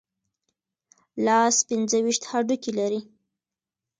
لاس 1.25 1.55
پنځه 1.69 1.97
ویشت 2.03 2.23
هډوکي 2.31 2.71
لري. 2.79 3.01